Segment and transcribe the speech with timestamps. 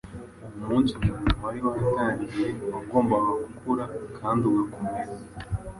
[0.55, 3.83] Uwo munsi umurimo wari watangiye wagombaga gukura
[4.17, 5.11] kandi ugakomera.